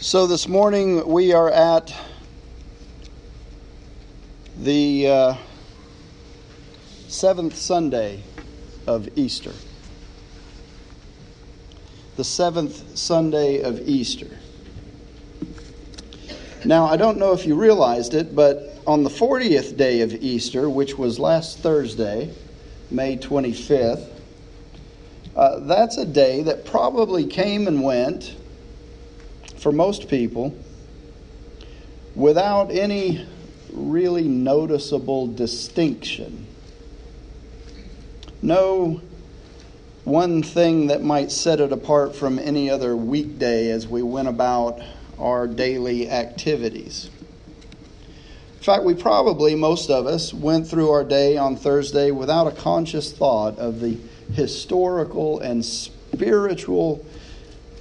So 0.00 0.28
this 0.28 0.46
morning 0.46 1.04
we 1.08 1.32
are 1.32 1.50
at 1.50 1.92
the 4.56 5.08
uh, 5.08 5.34
seventh 7.08 7.56
Sunday 7.56 8.22
of 8.86 9.08
Easter. 9.18 9.52
The 12.14 12.22
seventh 12.22 12.96
Sunday 12.96 13.60
of 13.60 13.80
Easter. 13.88 14.30
Now, 16.64 16.86
I 16.86 16.96
don't 16.96 17.18
know 17.18 17.32
if 17.32 17.44
you 17.44 17.56
realized 17.56 18.14
it, 18.14 18.36
but 18.36 18.80
on 18.86 19.02
the 19.02 19.10
40th 19.10 19.76
day 19.76 20.02
of 20.02 20.14
Easter, 20.14 20.70
which 20.70 20.96
was 20.96 21.18
last 21.18 21.58
Thursday, 21.58 22.32
May 22.92 23.16
25th, 23.16 24.08
uh, 25.34 25.58
that's 25.58 25.96
a 25.96 26.06
day 26.06 26.44
that 26.44 26.64
probably 26.64 27.26
came 27.26 27.66
and 27.66 27.82
went 27.82 28.36
for 29.58 29.72
most 29.72 30.08
people 30.08 30.54
without 32.14 32.70
any 32.70 33.26
really 33.72 34.24
noticeable 34.24 35.26
distinction. 35.26 36.46
No 38.40 39.00
one 40.04 40.42
thing 40.42 40.86
that 40.86 41.02
might 41.02 41.30
set 41.30 41.60
it 41.60 41.72
apart 41.72 42.14
from 42.14 42.38
any 42.38 42.70
other 42.70 42.96
weekday 42.96 43.70
as 43.70 43.86
we 43.86 44.02
went 44.02 44.28
about 44.28 44.80
our 45.18 45.46
daily 45.46 46.08
activities. 46.08 47.10
In 48.56 48.62
fact, 48.62 48.84
we 48.84 48.94
probably, 48.94 49.54
most 49.54 49.90
of 49.90 50.06
us, 50.06 50.32
went 50.32 50.66
through 50.66 50.90
our 50.90 51.04
day 51.04 51.36
on 51.36 51.56
Thursday 51.56 52.10
without 52.10 52.46
a 52.46 52.52
conscious 52.52 53.12
thought 53.12 53.58
of 53.58 53.80
the 53.80 53.98
historical 54.32 55.40
and 55.40 55.64
spiritual 55.64 57.04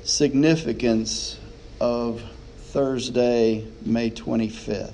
significance 0.03 1.37
of 1.79 2.21
Thursday, 2.57 3.65
May 3.85 4.11
25th. 4.11 4.91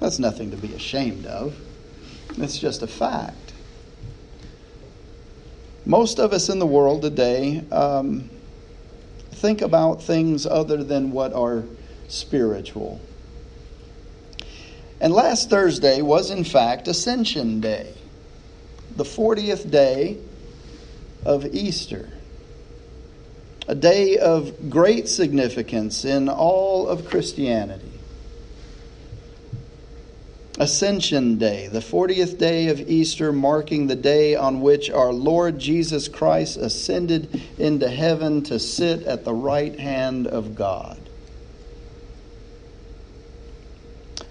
That's 0.00 0.18
nothing 0.18 0.50
to 0.52 0.56
be 0.56 0.74
ashamed 0.74 1.26
of. 1.26 1.56
It's 2.36 2.58
just 2.58 2.82
a 2.82 2.86
fact. 2.86 3.52
Most 5.84 6.18
of 6.18 6.32
us 6.32 6.48
in 6.48 6.58
the 6.58 6.66
world 6.66 7.02
today 7.02 7.64
um, 7.72 8.28
think 9.32 9.62
about 9.62 10.02
things 10.02 10.46
other 10.46 10.84
than 10.84 11.10
what 11.10 11.32
are 11.32 11.64
spiritual. 12.08 13.00
And 15.00 15.12
last 15.12 15.48
Thursday 15.48 16.02
was, 16.02 16.30
in 16.30 16.44
fact, 16.44 16.88
Ascension 16.88 17.60
Day, 17.60 17.94
the 18.96 19.04
40th 19.04 19.70
day 19.70 20.18
of 21.28 21.44
Easter, 21.54 22.08
a 23.66 23.74
day 23.74 24.16
of 24.16 24.70
great 24.70 25.06
significance 25.06 26.06
in 26.06 26.26
all 26.26 26.88
of 26.88 27.04
Christianity. 27.04 27.92
Ascension 30.58 31.36
Day, 31.36 31.68
the 31.68 31.80
40th 31.80 32.38
day 32.38 32.68
of 32.68 32.80
Easter, 32.80 33.30
marking 33.30 33.88
the 33.88 33.94
day 33.94 34.36
on 34.36 34.62
which 34.62 34.88
our 34.88 35.12
Lord 35.12 35.58
Jesus 35.58 36.08
Christ 36.08 36.56
ascended 36.56 37.42
into 37.58 37.90
heaven 37.90 38.42
to 38.44 38.58
sit 38.58 39.02
at 39.02 39.26
the 39.26 39.34
right 39.34 39.78
hand 39.78 40.26
of 40.26 40.54
God. 40.54 40.98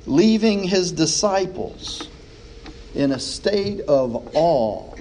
Leaving 0.08 0.64
his 0.64 0.92
disciples 0.92 2.10
in 2.96 3.12
a 3.12 3.20
state 3.20 3.82
of 3.82 4.36
awe 4.36 4.96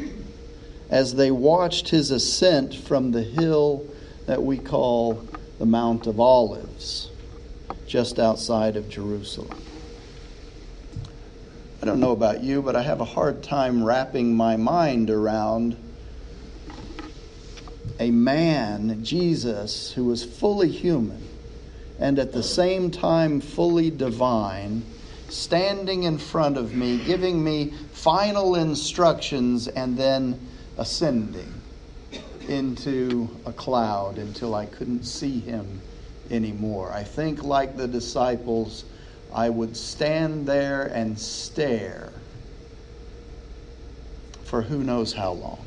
as 0.91 1.15
they 1.15 1.31
watched 1.31 1.89
his 1.89 2.11
ascent 2.11 2.75
from 2.75 3.11
the 3.11 3.23
hill 3.23 3.87
that 4.27 4.43
we 4.43 4.59
call 4.59 5.27
the 5.59 5.67
Mount 5.67 6.07
of 6.07 6.21
Olives, 6.21 7.11
just 7.87 8.19
outside 8.19 8.77
of 8.77 8.89
Jerusalem. 8.89 9.63
I 11.83 11.87
don't 11.87 12.01
know 12.01 12.13
about 12.13 12.43
you, 12.43 12.63
but 12.63 12.77
I 12.77 12.83
have 12.83 13.01
a 13.01 13.05
hard 13.05 13.43
time 13.43 13.85
wrapping 13.85 14.35
my 14.35 14.57
mind 14.57 15.11
around 15.11 15.77
a 17.99 18.11
man, 18.11 19.05
Jesus, 19.05 19.93
who 19.93 20.05
was 20.05 20.25
fully 20.25 20.69
human 20.69 21.27
and 21.99 22.19
at 22.19 22.33
the 22.33 22.43
same 22.43 22.91
time 22.91 23.41
fully 23.41 23.91
divine, 23.91 24.83
standing 25.29 26.03
in 26.03 26.19
front 26.19 26.57
of 26.57 26.75
me, 26.75 26.99
giving 26.99 27.43
me 27.43 27.73
final 27.93 28.55
instructions, 28.55 29.67
and 29.69 29.97
then 29.97 30.46
ascending 30.79 31.53
into 32.49 33.29
a 33.45 33.53
cloud 33.53 34.19
until 34.19 34.55
I 34.55 34.67
couldn't 34.67 35.05
see 35.05 35.41
him 35.41 35.81
anymore. 36.31 36.93
I 36.93 37.03
think, 37.03 37.43
like 37.43 37.77
the 37.77 37.89
disciples, 37.89 38.85
I 39.33 39.49
would 39.49 39.77
stand 39.77 40.47
there 40.47 40.85
and 40.85 41.19
stare 41.19 42.13
for 44.45 44.63
who 44.63 44.85
knows 44.85 45.13
how 45.13 45.33
long. 45.33 45.59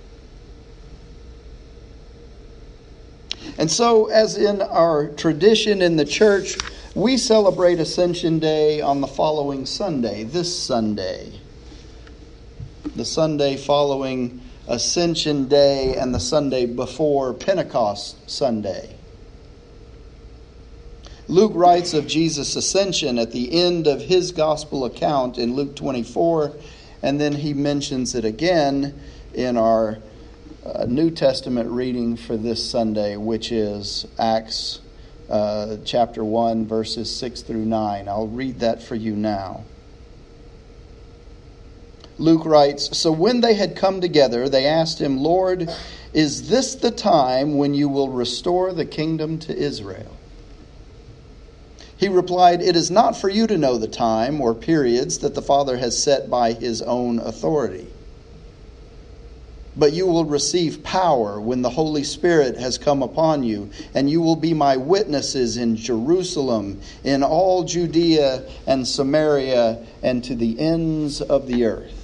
And 3.57 3.69
so, 3.69 4.05
as 4.07 4.37
in 4.37 4.61
our 4.61 5.09
tradition 5.09 5.81
in 5.81 5.97
the 5.97 6.05
church, 6.05 6.55
we 6.95 7.17
celebrate 7.17 7.79
Ascension 7.79 8.39
Day 8.39 8.79
on 8.79 9.01
the 9.01 9.07
following 9.07 9.65
Sunday, 9.65 10.23
this 10.23 10.57
Sunday, 10.57 11.31
the 12.95 13.05
Sunday 13.05 13.57
following 13.57 14.41
Ascension 14.69 15.47
Day 15.47 15.95
and 15.95 16.13
the 16.13 16.19
Sunday 16.19 16.67
before 16.67 17.33
Pentecost 17.33 18.29
Sunday. 18.29 18.95
Luke 21.27 21.51
writes 21.55 21.93
of 21.93 22.07
Jesus' 22.07 22.55
ascension 22.55 23.17
at 23.17 23.31
the 23.31 23.61
end 23.63 23.87
of 23.87 24.01
his 24.01 24.31
gospel 24.31 24.85
account 24.85 25.39
in 25.39 25.55
Luke 25.55 25.75
24, 25.75 26.53
and 27.01 27.19
then 27.19 27.33
he 27.33 27.53
mentions 27.53 28.13
it 28.13 28.25
again 28.25 28.99
in 29.33 29.57
our 29.57 29.97
uh, 30.63 30.85
New 30.85 31.09
Testament 31.09 31.69
reading 31.71 32.15
for 32.15 32.37
this 32.37 32.67
Sunday, 32.67 33.17
which 33.17 33.51
is 33.51 34.05
Acts 34.19 34.81
uh, 35.29 35.77
chapter 35.83 36.23
1, 36.23 36.67
verses 36.67 37.15
6 37.15 37.41
through 37.41 37.65
9. 37.65 38.07
I'll 38.07 38.27
read 38.27 38.59
that 38.59 38.83
for 38.83 38.95
you 38.95 39.15
now. 39.15 39.63
Luke 42.19 42.45
writes 42.45 42.97
So 42.97 43.11
when 43.11 43.41
they 43.41 43.53
had 43.53 43.75
come 43.75 44.01
together, 44.01 44.49
they 44.49 44.65
asked 44.65 44.99
him, 44.99 45.17
Lord, 45.17 45.69
is 46.13 46.49
this 46.49 46.75
the 46.75 46.91
time 46.91 47.57
when 47.57 47.73
you 47.73 47.87
will 47.87 48.09
restore 48.09 48.73
the 48.73 48.85
kingdom 48.85 49.39
to 49.39 49.55
Israel? 49.55 50.17
He 51.95 52.07
replied, 52.07 52.61
It 52.61 52.75
is 52.75 52.89
not 52.89 53.17
for 53.17 53.29
you 53.29 53.47
to 53.47 53.57
know 53.57 53.77
the 53.77 53.87
time 53.87 54.39
or 54.39 54.53
periods 54.53 55.19
that 55.19 55.35
the 55.35 55.41
Father 55.41 55.77
has 55.77 56.01
set 56.01 56.29
by 56.29 56.53
his 56.53 56.81
own 56.81 57.19
authority. 57.19 57.87
But 59.75 59.93
you 59.93 60.07
will 60.07 60.25
receive 60.25 60.83
power 60.83 61.39
when 61.39 61.61
the 61.61 61.69
Holy 61.69 62.03
Spirit 62.03 62.57
has 62.57 62.77
come 62.77 63.03
upon 63.03 63.43
you, 63.43 63.69
and 63.93 64.09
you 64.09 64.21
will 64.21 64.35
be 64.35 64.53
my 64.53 64.77
witnesses 64.77 65.57
in 65.57 65.75
Jerusalem, 65.75 66.81
in 67.03 67.21
all 67.23 67.63
Judea 67.63 68.43
and 68.65 68.87
Samaria, 68.87 69.85
and 70.01 70.23
to 70.23 70.35
the 70.35 70.59
ends 70.59 71.21
of 71.21 71.47
the 71.47 71.65
earth. 71.65 71.98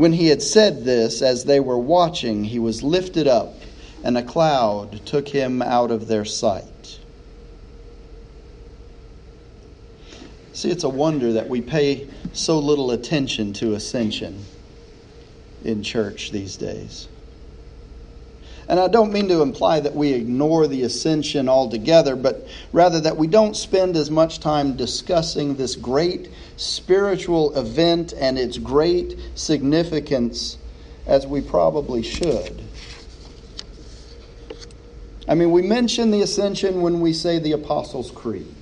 When 0.00 0.14
he 0.14 0.28
had 0.28 0.40
said 0.40 0.84
this, 0.84 1.20
as 1.20 1.44
they 1.44 1.60
were 1.60 1.78
watching, 1.78 2.44
he 2.44 2.58
was 2.58 2.82
lifted 2.82 3.28
up, 3.28 3.60
and 4.02 4.16
a 4.16 4.22
cloud 4.22 5.04
took 5.04 5.28
him 5.28 5.60
out 5.60 5.90
of 5.90 6.08
their 6.08 6.24
sight. 6.24 6.98
See, 10.54 10.70
it's 10.70 10.84
a 10.84 10.88
wonder 10.88 11.34
that 11.34 11.50
we 11.50 11.60
pay 11.60 12.08
so 12.32 12.58
little 12.58 12.92
attention 12.92 13.52
to 13.52 13.74
ascension 13.74 14.42
in 15.64 15.82
church 15.82 16.30
these 16.30 16.56
days. 16.56 17.06
And 18.68 18.80
I 18.80 18.88
don't 18.88 19.12
mean 19.12 19.28
to 19.28 19.42
imply 19.42 19.80
that 19.80 19.94
we 19.94 20.14
ignore 20.14 20.66
the 20.66 20.82
ascension 20.84 21.46
altogether, 21.46 22.16
but 22.16 22.48
rather 22.72 23.00
that 23.00 23.18
we 23.18 23.26
don't 23.26 23.54
spend 23.54 23.98
as 23.98 24.10
much 24.10 24.40
time 24.40 24.78
discussing 24.78 25.56
this 25.56 25.76
great 25.76 26.30
spiritual 26.60 27.56
event 27.56 28.12
and 28.12 28.38
its 28.38 28.58
great 28.58 29.18
significance 29.34 30.58
as 31.06 31.26
we 31.26 31.40
probably 31.40 32.02
should. 32.02 32.62
I 35.28 35.34
mean, 35.34 35.52
we 35.52 35.62
mention 35.62 36.10
the 36.10 36.22
ascension 36.22 36.82
when 36.82 37.00
we 37.00 37.12
say 37.12 37.38
the 37.38 37.52
Apostles' 37.52 38.10
Creed 38.10 38.54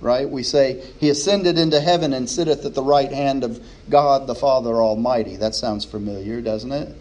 right? 0.00 0.28
We 0.28 0.42
say, 0.42 0.82
He 0.98 1.10
ascended 1.10 1.58
into 1.58 1.80
heaven 1.80 2.12
and 2.12 2.28
sitteth 2.28 2.64
at 2.64 2.74
the 2.74 2.82
right 2.82 3.12
hand 3.12 3.44
of 3.44 3.62
God 3.88 4.26
the 4.26 4.34
Father 4.34 4.76
Almighty. 4.76 5.36
That 5.36 5.54
sounds 5.54 5.84
familiar, 5.84 6.40
doesn't 6.40 6.72
it? 6.72 6.96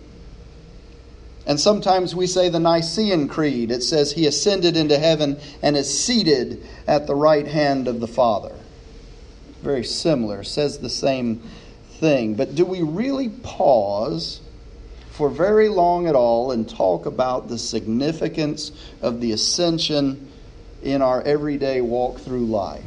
And 1.45 1.59
sometimes 1.59 2.13
we 2.13 2.27
say 2.27 2.50
the 2.50 2.59
Nicene 2.59 3.27
Creed. 3.27 3.71
It 3.71 3.81
says, 3.81 4.12
He 4.12 4.27
ascended 4.27 4.77
into 4.77 5.00
heaven 5.00 5.39
and 5.62 5.75
is 5.75 6.06
seated 6.06 6.63
at 6.88 7.07
the 7.07 7.15
right 7.15 7.47
hand 7.47 7.88
of 7.88 8.00
the 8.00 8.07
Father. 8.07 8.56
Very 9.61 9.83
similar, 9.83 10.44
says 10.44 10.79
the 10.79 10.89
same 10.89 11.41
thing. 12.00 12.35
But 12.35 12.56
do 12.56 12.65
we 12.65 12.81
really 12.81 13.29
pause 13.29 14.41
for 15.19 15.29
very 15.29 15.67
long 15.67 16.07
at 16.07 16.15
all 16.15 16.51
and 16.51 16.69
talk 16.69 17.06
about 17.06 17.50
the 17.50 17.57
significance 17.57 18.71
of 19.01 19.19
the 19.19 19.33
ascension 19.33 20.31
in 20.81 21.01
our 21.01 21.21
everyday 21.23 21.81
walk 21.81 22.19
through 22.19 22.45
life. 22.45 22.83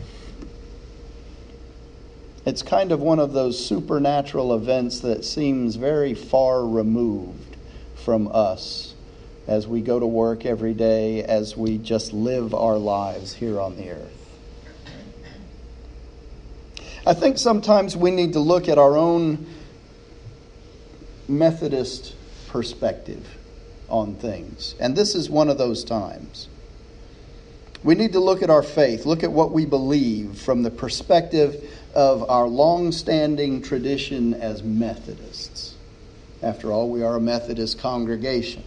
It's 2.46 2.62
kind 2.62 2.90
of 2.90 3.00
one 3.00 3.18
of 3.18 3.34
those 3.34 3.62
supernatural 3.62 4.54
events 4.54 5.00
that 5.00 5.26
seems 5.26 5.76
very 5.76 6.14
far 6.14 6.66
removed 6.66 7.56
from 7.96 8.28
us 8.32 8.94
as 9.46 9.66
we 9.66 9.82
go 9.82 10.00
to 10.00 10.06
work 10.06 10.46
every 10.46 10.72
day, 10.72 11.22
as 11.22 11.54
we 11.54 11.76
just 11.76 12.14
live 12.14 12.54
our 12.54 12.78
lives 12.78 13.34
here 13.34 13.60
on 13.60 13.76
the 13.76 13.90
earth. 13.90 14.21
I 17.04 17.14
think 17.14 17.38
sometimes 17.38 17.96
we 17.96 18.10
need 18.10 18.34
to 18.34 18.40
look 18.40 18.68
at 18.68 18.78
our 18.78 18.96
own 18.96 19.46
Methodist 21.28 22.14
perspective 22.48 23.26
on 23.88 24.14
things. 24.14 24.74
And 24.78 24.94
this 24.94 25.14
is 25.14 25.28
one 25.28 25.48
of 25.48 25.58
those 25.58 25.84
times. 25.84 26.48
We 27.82 27.96
need 27.96 28.12
to 28.12 28.20
look 28.20 28.42
at 28.42 28.50
our 28.50 28.62
faith, 28.62 29.06
look 29.06 29.24
at 29.24 29.32
what 29.32 29.50
we 29.50 29.66
believe 29.66 30.38
from 30.38 30.62
the 30.62 30.70
perspective 30.70 31.68
of 31.94 32.28
our 32.30 32.46
long 32.46 32.92
standing 32.92 33.62
tradition 33.62 34.34
as 34.34 34.62
Methodists. 34.62 35.74
After 36.42 36.70
all, 36.70 36.88
we 36.88 37.02
are 37.02 37.16
a 37.16 37.20
Methodist 37.20 37.80
congregation. 37.80 38.62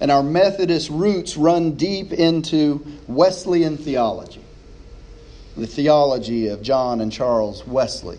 And 0.00 0.10
our 0.10 0.22
Methodist 0.22 0.90
roots 0.90 1.36
run 1.36 1.72
deep 1.72 2.12
into 2.12 2.84
Wesleyan 3.06 3.78
theology, 3.78 4.41
the 5.56 5.66
theology 5.66 6.48
of 6.48 6.62
John 6.62 7.00
and 7.00 7.12
Charles 7.12 7.66
Wesley 7.66 8.18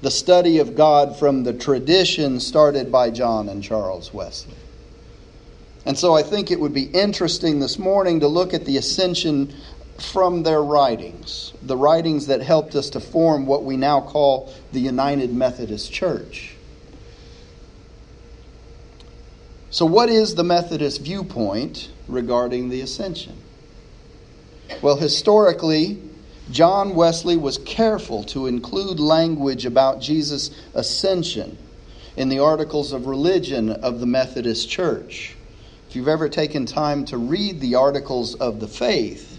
the 0.00 0.10
study 0.10 0.58
of 0.58 0.76
God 0.76 1.18
from 1.18 1.42
the 1.42 1.52
tradition 1.52 2.38
started 2.40 2.92
by 2.92 3.10
John 3.10 3.48
and 3.48 3.62
Charles 3.62 4.14
Wesley. 4.14 4.54
And 5.84 5.98
so 5.98 6.14
I 6.14 6.22
think 6.22 6.50
it 6.50 6.60
would 6.60 6.74
be 6.74 6.84
interesting 6.84 7.58
this 7.58 7.78
morning 7.78 8.20
to 8.20 8.28
look 8.28 8.54
at 8.54 8.64
the 8.64 8.76
ascension 8.76 9.54
from 9.98 10.44
their 10.44 10.62
writings, 10.62 11.52
the 11.62 11.76
writings 11.76 12.28
that 12.28 12.40
helped 12.40 12.76
us 12.76 12.90
to 12.90 13.00
form 13.00 13.46
what 13.46 13.64
we 13.64 13.76
now 13.76 14.00
call 14.00 14.52
the 14.72 14.80
United 14.80 15.34
Methodist 15.34 15.92
Church. 15.92 16.54
So, 19.70 19.84
what 19.84 20.08
is 20.08 20.34
the 20.34 20.44
Methodist 20.44 21.02
viewpoint 21.02 21.90
regarding 22.06 22.68
the 22.68 22.80
ascension? 22.80 23.36
Well, 24.80 24.96
historically, 24.96 26.00
John 26.50 26.94
Wesley 26.94 27.36
was 27.36 27.58
careful 27.58 28.24
to 28.24 28.46
include 28.46 28.98
language 28.98 29.66
about 29.66 30.00
Jesus' 30.00 30.50
ascension 30.74 31.58
in 32.16 32.28
the 32.28 32.38
articles 32.38 32.92
of 32.92 33.06
religion 33.06 33.70
of 33.70 34.00
the 34.00 34.06
Methodist 34.06 34.68
Church. 34.68 35.36
If 35.88 35.96
you've 35.96 36.08
ever 36.08 36.28
taken 36.28 36.66
time 36.66 37.04
to 37.06 37.18
read 37.18 37.60
the 37.60 37.74
articles 37.74 38.34
of 38.34 38.60
the 38.60 38.68
faith, 38.68 39.38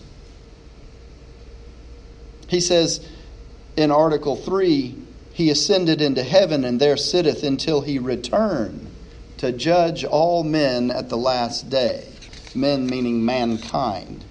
he 2.48 2.60
says 2.60 3.06
in 3.76 3.92
Article 3.92 4.36
3 4.36 4.96
He 5.34 5.50
ascended 5.50 6.02
into 6.02 6.24
heaven 6.24 6.64
and 6.64 6.80
there 6.80 6.98
sitteth 6.98 7.44
until 7.44 7.82
he 7.82 8.00
return 8.00 8.88
to 9.38 9.52
judge 9.52 10.04
all 10.04 10.44
men 10.44 10.92
at 10.92 11.10
the 11.10 11.18
last 11.18 11.70
day. 11.70 12.06
Men 12.54 12.90
meaning 12.90 13.24
mankind. 13.24 14.26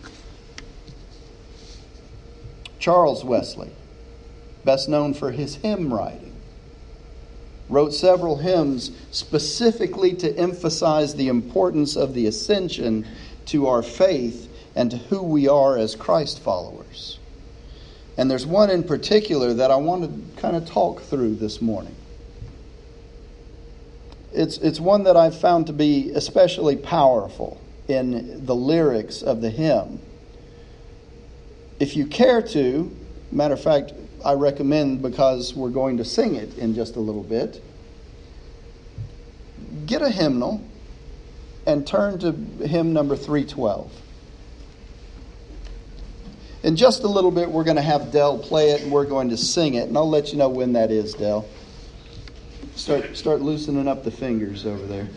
Charles 2.79 3.25
Wesley, 3.25 3.71
best 4.65 4.89
known 4.89 5.15
for 5.15 5.33
his 5.33 5.57
hymn 5.57 5.93
writing, 5.93 6.35
wrote 7.69 7.93
several 7.93 8.37
hymns 8.37 8.91
specifically 9.11 10.15
to 10.15 10.37
emphasize 10.37 11.15
the 11.15 11.29
importance 11.29 11.97
of 11.97 12.15
the 12.15 12.27
ascension 12.27 13.07
to 13.47 13.67
our 13.67 13.83
faith 13.83 14.49
and 14.75 14.91
to 14.91 14.97
who 14.97 15.23
we 15.23 15.49
are 15.49 15.77
as 15.77 15.95
Christ 15.95 16.41
followers. 16.41 17.19
And 18.17 18.31
there's 18.31 18.47
one 18.47 18.71
in 18.71 18.83
particular 18.85 19.55
that 19.55 19.71
I 19.71 19.77
want 19.77 20.05
to 20.05 20.41
kind 20.41 20.57
of 20.57 20.67
talk 20.67 21.03
through 21.03 21.37
this 21.37 21.61
morning. 21.61 21.95
It's, 24.33 24.59
it's 24.59 24.81
one 24.81 25.05
that 25.05 25.17
I've 25.17 25.39
found 25.39 25.67
to 25.69 25.73
be 25.73 26.11
especially 26.11 26.77
powerful 26.77 27.61
in 27.87 28.45
the 28.45 28.55
lyrics 28.55 29.23
of 29.23 29.41
the 29.41 29.51
hymn 29.51 30.01
if 31.81 31.97
you 31.97 32.07
care 32.07 32.43
to, 32.43 32.95
matter 33.31 33.55
of 33.55 33.63
fact, 33.63 33.93
I 34.25 34.33
recommend 34.33 35.03
because 35.03 35.55
we're 35.55 35.71
going 35.71 35.99
to 35.99 36.05
sing 36.05 36.35
it 36.35 36.59
in 36.59 36.75
just 36.75 36.97
a 36.97 37.01
little 37.01 37.23
bit, 37.23 37.63
get 39.87 40.03
a 40.03 40.11
hymnal 40.11 40.63
and 41.67 41.87
turn 41.87 42.19
to 42.21 42.33
hymn 42.67 42.93
number 42.93 43.15
312. 43.15 43.93
In 46.65 46.75
just 46.75 47.05
a 47.05 47.09
little 47.09 47.31
bit, 47.31 47.49
we're 47.49 47.65
going 47.65 47.77
to 47.77 47.83
have 47.83 48.11
Dell 48.11 48.39
play 48.39 48.71
it 48.71 48.83
and 48.83 48.91
we're 48.91 49.05
going 49.05 49.29
to 49.29 49.37
sing 49.37 49.75
it, 49.75 49.89
and 49.89 49.97
I'll 49.97 50.09
let 50.09 50.33
you 50.33 50.39
know 50.39 50.49
when 50.49 50.73
that 50.73 50.91
is, 50.91 51.15
Dell. 51.15 51.47
Start, 52.75 53.17
start 53.17 53.41
loosening 53.41 53.87
up 53.87 54.03
the 54.03 54.11
fingers 54.11 54.67
over 54.67 54.85
there. 54.87 55.09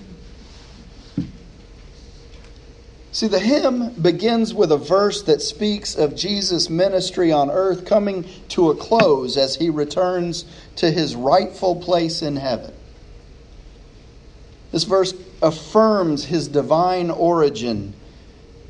See, 3.13 3.27
the 3.27 3.39
hymn 3.39 3.89
begins 4.01 4.53
with 4.53 4.71
a 4.71 4.77
verse 4.77 5.21
that 5.23 5.41
speaks 5.41 5.95
of 5.95 6.15
Jesus' 6.15 6.69
ministry 6.69 7.29
on 7.29 7.51
earth 7.51 7.85
coming 7.85 8.23
to 8.49 8.69
a 8.69 8.75
close 8.75 9.35
as 9.35 9.55
he 9.55 9.69
returns 9.69 10.45
to 10.77 10.89
his 10.89 11.13
rightful 11.13 11.75
place 11.75 12.21
in 12.21 12.37
heaven. 12.37 12.71
This 14.71 14.85
verse 14.85 15.13
affirms 15.41 16.23
his 16.25 16.47
divine 16.47 17.11
origin, 17.11 17.93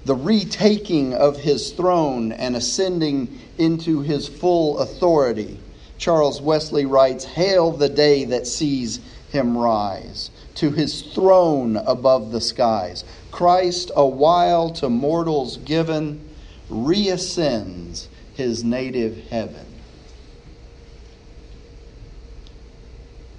the 0.05 0.15
retaking 0.15 1.13
of 1.13 1.37
his 1.37 1.71
throne, 1.71 2.31
and 2.31 2.55
ascending 2.55 3.39
into 3.59 4.01
his 4.01 4.27
full 4.27 4.79
authority. 4.79 5.59
Charles 5.99 6.41
Wesley 6.41 6.87
writes 6.87 7.25
Hail 7.25 7.71
the 7.71 7.89
day 7.89 8.25
that 8.25 8.47
sees 8.47 9.01
him 9.31 9.55
rise 9.55 10.31
to 10.55 10.71
his 10.71 11.01
throne 11.01 11.77
above 11.77 12.31
the 12.31 12.41
skies. 12.41 13.03
Christ, 13.31 13.91
a 13.95 14.05
while 14.05 14.69
to 14.71 14.89
mortals 14.89 15.57
given, 15.57 16.29
reascends 16.69 18.07
his 18.33 18.63
native 18.63 19.17
heaven. 19.29 19.65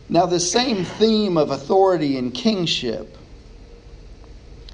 Now, 0.09 0.26
the 0.26 0.40
same 0.40 0.85
theme 0.85 1.38
of 1.38 1.50
authority 1.50 2.19
and 2.19 2.35
kingship 2.35 3.16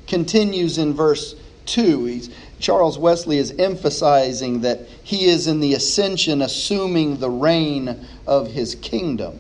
continues 0.09 0.79
in 0.79 0.95
verse 0.95 1.37
2. 1.67 2.07
He's, 2.07 2.31
Charles 2.59 2.99
Wesley 2.99 3.39
is 3.39 3.53
emphasizing 3.53 4.63
that 4.63 4.89
he 5.05 5.27
is 5.27 5.47
in 5.47 5.61
the 5.61 5.75
ascension 5.75 6.43
assuming 6.43 7.19
the 7.19 7.31
reign 7.31 8.05
of 8.27 8.51
his 8.51 8.75
kingdom. 8.75 9.39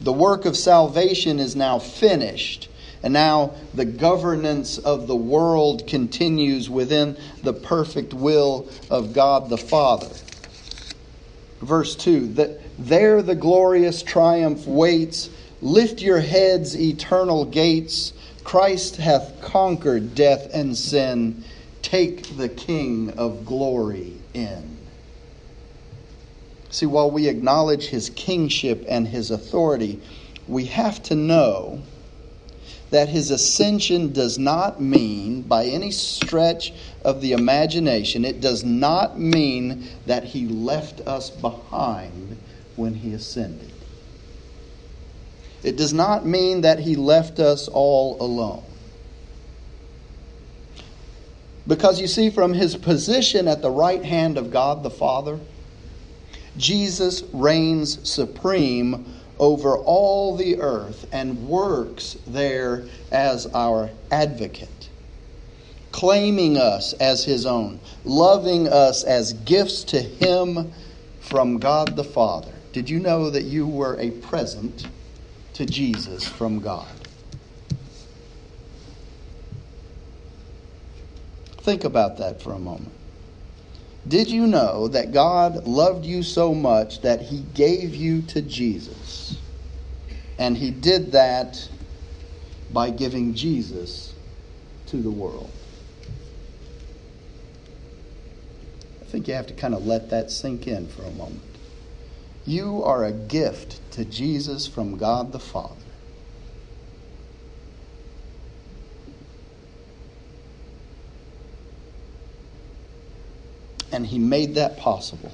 The 0.00 0.12
work 0.12 0.46
of 0.46 0.56
salvation 0.56 1.38
is 1.38 1.54
now 1.54 1.78
finished. 1.78 2.68
And 3.02 3.12
now 3.12 3.52
the 3.74 3.84
governance 3.84 4.78
of 4.78 5.06
the 5.06 5.16
world 5.16 5.86
continues 5.86 6.68
within 6.68 7.16
the 7.42 7.52
perfect 7.52 8.12
will 8.12 8.68
of 8.90 9.12
God 9.12 9.48
the 9.48 9.58
Father. 9.58 10.10
Verse 11.60 11.94
2 11.96 12.34
that 12.34 12.60
there 12.78 13.22
the 13.22 13.34
glorious 13.34 14.02
triumph 14.02 14.66
waits. 14.66 15.28
Lift 15.62 16.00
your 16.00 16.20
heads, 16.20 16.74
eternal 16.74 17.44
gates. 17.44 18.14
Christ 18.44 18.96
hath 18.96 19.42
conquered 19.42 20.14
death 20.14 20.48
and 20.54 20.76
sin. 20.76 21.44
Take 21.82 22.36
the 22.36 22.48
King 22.48 23.10
of 23.18 23.44
glory 23.44 24.14
in. 24.32 24.79
See, 26.70 26.86
while 26.86 27.10
we 27.10 27.28
acknowledge 27.28 27.86
his 27.86 28.10
kingship 28.10 28.84
and 28.88 29.08
his 29.08 29.30
authority, 29.30 30.00
we 30.46 30.66
have 30.66 31.02
to 31.04 31.16
know 31.16 31.82
that 32.90 33.08
his 33.08 33.30
ascension 33.30 34.12
does 34.12 34.38
not 34.38 34.80
mean, 34.80 35.42
by 35.42 35.64
any 35.66 35.90
stretch 35.90 36.72
of 37.04 37.20
the 37.20 37.32
imagination, 37.32 38.24
it 38.24 38.40
does 38.40 38.64
not 38.64 39.18
mean 39.18 39.88
that 40.06 40.24
he 40.24 40.46
left 40.46 41.00
us 41.06 41.30
behind 41.30 42.36
when 42.76 42.94
he 42.94 43.12
ascended. 43.12 43.72
It 45.62 45.76
does 45.76 45.92
not 45.92 46.26
mean 46.26 46.62
that 46.62 46.80
he 46.80 46.96
left 46.96 47.38
us 47.38 47.68
all 47.68 48.16
alone. 48.20 48.64
Because 51.66 52.00
you 52.00 52.06
see, 52.06 52.30
from 52.30 52.54
his 52.54 52.76
position 52.76 53.46
at 53.46 53.62
the 53.62 53.70
right 53.70 54.04
hand 54.04 54.38
of 54.38 54.50
God 54.50 54.82
the 54.82 54.90
Father, 54.90 55.38
Jesus 56.56 57.22
reigns 57.32 58.08
supreme 58.08 59.06
over 59.38 59.76
all 59.76 60.36
the 60.36 60.60
earth 60.60 61.06
and 61.12 61.48
works 61.48 62.16
there 62.26 62.84
as 63.10 63.46
our 63.54 63.90
advocate, 64.10 64.88
claiming 65.92 66.56
us 66.56 66.92
as 66.94 67.24
his 67.24 67.46
own, 67.46 67.80
loving 68.04 68.68
us 68.68 69.04
as 69.04 69.32
gifts 69.32 69.84
to 69.84 70.00
him 70.00 70.72
from 71.20 71.58
God 71.58 71.96
the 71.96 72.04
Father. 72.04 72.52
Did 72.72 72.90
you 72.90 73.00
know 73.00 73.30
that 73.30 73.44
you 73.44 73.66
were 73.66 73.98
a 73.98 74.10
present 74.10 74.86
to 75.60 75.66
Jesus 75.66 76.26
from 76.26 76.60
God. 76.60 76.88
Think 81.58 81.84
about 81.84 82.16
that 82.16 82.40
for 82.40 82.54
a 82.54 82.58
moment. 82.58 82.99
Did 84.06 84.30
you 84.30 84.46
know 84.46 84.88
that 84.88 85.12
God 85.12 85.66
loved 85.66 86.04
you 86.04 86.22
so 86.22 86.54
much 86.54 87.02
that 87.02 87.20
he 87.22 87.40
gave 87.54 87.94
you 87.94 88.22
to 88.22 88.40
Jesus? 88.40 89.36
And 90.38 90.56
he 90.56 90.70
did 90.70 91.12
that 91.12 91.68
by 92.72 92.90
giving 92.90 93.34
Jesus 93.34 94.14
to 94.86 94.96
the 94.96 95.10
world. 95.10 95.50
I 99.00 99.04
think 99.04 99.28
you 99.28 99.34
have 99.34 99.48
to 99.48 99.54
kind 99.54 99.74
of 99.74 99.86
let 99.86 100.08
that 100.10 100.30
sink 100.30 100.66
in 100.66 100.86
for 100.86 101.02
a 101.02 101.10
moment. 101.10 101.42
You 102.46 102.82
are 102.82 103.04
a 103.04 103.12
gift 103.12 103.80
to 103.92 104.04
Jesus 104.04 104.66
from 104.66 104.96
God 104.96 105.32
the 105.32 105.38
Father. 105.38 105.79
And 113.92 114.06
he 114.06 114.18
made 114.18 114.54
that 114.54 114.76
possible 114.76 115.32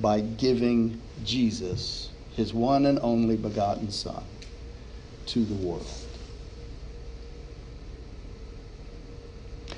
by 0.00 0.20
giving 0.20 1.00
Jesus, 1.24 2.08
his 2.36 2.54
one 2.54 2.86
and 2.86 2.98
only 3.02 3.36
begotten 3.36 3.90
Son, 3.90 4.24
to 5.26 5.44
the 5.44 5.54
world. 5.54 5.86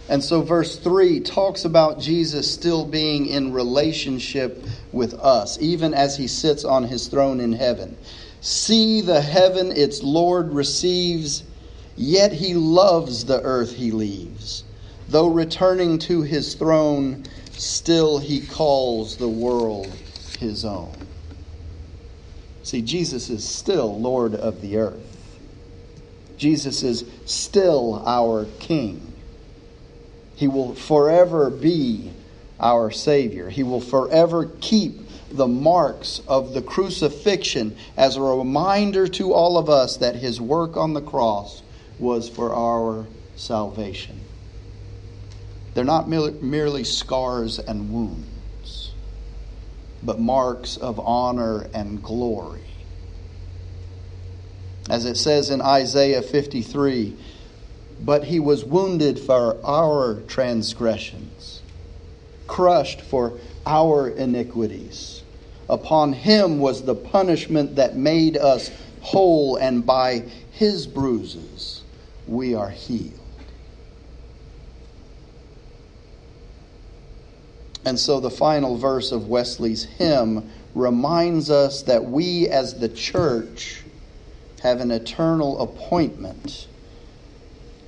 And 0.09 0.23
so, 0.23 0.43
verse 0.43 0.79
3 0.79 1.21
talks 1.21 1.64
about 1.64 2.00
Jesus 2.00 2.52
still 2.52 2.85
being 2.85 3.26
in 3.26 3.52
relationship 3.52 4.62
with 4.93 5.14
us, 5.14 5.59
even 5.61 5.95
as 5.95 6.17
he 6.17 6.26
sits 6.26 6.64
on 6.64 6.85
his 6.85 7.09
throne 7.09 7.41
in 7.41 7.52
heaven. 7.52 7.97
See 8.41 9.00
the 9.00 9.21
heaven 9.21 9.73
its 9.73 10.02
Lord 10.02 10.52
receives, 10.52 11.45
yet 11.97 12.33
he 12.33 12.55
loves 12.55 13.25
the 13.25 13.41
earth 13.41 13.75
he 13.76 13.91
leaves. 13.91 14.64
Though 15.09 15.29
returning 15.29 15.99
to 16.00 16.23
his 16.23 16.55
throne, 16.55 17.25
still 17.52 18.18
he 18.18 18.40
calls 18.40 19.16
the 19.16 19.28
world 19.28 19.92
his 20.38 20.64
own. 20.64 20.94
See, 22.62 22.82
Jesus 22.82 23.30
is 23.30 23.47
still 23.47 24.00
Lord 24.00 24.35
of 24.35 24.61
the 24.61 24.78
earth. 24.78 25.12
Jesus 26.37 26.82
is 26.82 27.04
still 27.26 28.02
our 28.06 28.47
King. 28.59 29.12
He 30.35 30.49
will 30.49 30.75
forever 30.75 31.50
be 31.50 32.12
our 32.59 32.90
Savior. 32.90 33.49
He 33.49 33.62
will 33.62 33.80
forever 33.80 34.50
keep 34.61 35.00
the 35.30 35.47
marks 35.47 36.21
of 36.28 36.52
the 36.52 36.62
crucifixion 36.62 37.76
as 37.97 38.16
a 38.16 38.21
reminder 38.21 39.09
to 39.09 39.32
all 39.32 39.56
of 39.56 39.68
us 39.68 39.97
that 39.99 40.16
His 40.16 40.40
work 40.40 40.76
on 40.76 40.94
the 40.94 41.00
cross 41.00 41.62
was 41.99 42.28
for 42.28 42.54
our 42.54 43.06
salvation. 43.37 44.21
They're 45.75 45.85
not 45.85 46.09
merely 46.09 46.85
scars 46.85 47.59
and 47.59 47.93
wounds, 47.93 48.93
but 50.02 50.21
marks 50.21 50.76
of 50.76 51.00
honor 51.00 51.67
and 51.73 52.02
glory. 52.02 52.61
As 54.91 55.07
it 55.07 55.17
says 55.17 55.49
in 55.49 55.62
Isaiah 55.62 56.23
53, 56.23 57.17
but 58.05 58.25
he 58.25 58.41
was 58.41 58.64
wounded 58.64 59.19
for 59.19 59.64
our 59.64 60.21
transgressions, 60.26 61.62
crushed 62.47 63.00
for 63.00 63.38
our 63.64 64.09
iniquities. 64.09 65.23
Upon 65.69 66.12
him 66.12 66.59
was 66.59 66.83
the 66.83 66.97
punishment 66.97 67.76
that 67.76 67.97
made 67.97 68.37
us 68.37 68.71
whole, 69.00 69.57
and 69.57 69.87
by 69.87 70.25
his 70.50 70.87
bruises 70.87 71.83
we 72.26 72.55
are 72.55 72.71
healed. 72.71 73.22
And 77.85 77.99
so 77.99 78.21
the 78.21 78.31
final 78.31 78.77
verse 78.77 79.12
of 79.12 79.29
Wesley's 79.29 79.85
hymn 79.85 80.51
reminds 80.75 81.51
us 81.51 81.83
that 81.83 82.05
we 82.05 82.49
as 82.49 82.79
the 82.79 82.89
church 82.89 83.83
have 84.62 84.81
an 84.81 84.91
eternal 84.91 85.61
appointment. 85.61 86.69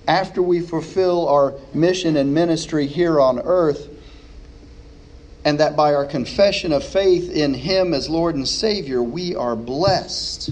After 0.06 0.42
we 0.42 0.60
fulfill 0.60 1.28
our 1.28 1.54
mission 1.72 2.16
and 2.16 2.34
ministry 2.34 2.86
here 2.86 3.20
on 3.20 3.40
earth, 3.40 3.88
and 5.44 5.60
that 5.60 5.76
by 5.76 5.94
our 5.94 6.06
confession 6.06 6.72
of 6.72 6.82
faith 6.82 7.30
in 7.30 7.54
Him 7.54 7.94
as 7.94 8.08
Lord 8.08 8.34
and 8.34 8.48
Savior, 8.48 9.02
we 9.02 9.34
are 9.34 9.54
blessed. 9.54 10.50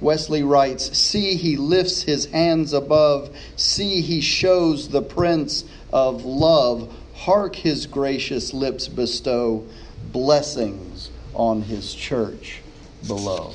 Wesley 0.00 0.42
writes 0.42 0.96
See, 0.96 1.34
he 1.34 1.56
lifts 1.56 2.02
his 2.02 2.26
hands 2.26 2.72
above. 2.72 3.36
See, 3.56 4.00
he 4.00 4.20
shows 4.20 4.88
the 4.88 5.02
Prince 5.02 5.64
of 5.92 6.24
love. 6.24 6.94
Hark, 7.14 7.54
his 7.56 7.86
gracious 7.86 8.54
lips 8.54 8.88
bestow 8.88 9.66
blessings 10.12 11.10
on 11.34 11.62
his 11.62 11.94
church 11.94 12.60
below. 13.06 13.52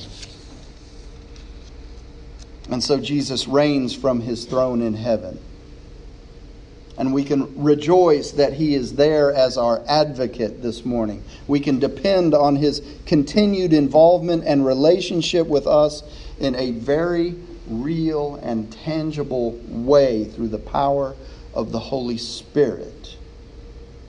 And 2.70 2.82
so 2.82 2.98
Jesus 2.98 3.46
reigns 3.46 3.94
from 3.94 4.20
his 4.20 4.44
throne 4.44 4.82
in 4.82 4.94
heaven. 4.94 5.38
And 6.98 7.12
we 7.12 7.24
can 7.24 7.62
rejoice 7.62 8.32
that 8.32 8.54
he 8.54 8.74
is 8.74 8.94
there 8.94 9.32
as 9.32 9.58
our 9.58 9.84
advocate 9.86 10.62
this 10.62 10.84
morning. 10.84 11.22
We 11.46 11.60
can 11.60 11.78
depend 11.78 12.34
on 12.34 12.56
his 12.56 12.80
continued 13.04 13.74
involvement 13.74 14.44
and 14.44 14.64
relationship 14.64 15.46
with 15.46 15.66
us 15.66 16.02
in 16.40 16.54
a 16.54 16.70
very 16.70 17.34
real 17.68 18.36
and 18.36 18.72
tangible 18.72 19.60
way 19.68 20.24
through 20.24 20.48
the 20.48 20.58
power 20.58 21.14
of 21.56 21.72
the 21.72 21.80
Holy 21.80 22.18
Spirit 22.18 23.16